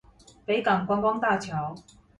[0.47, 1.75] 北港觀光大橋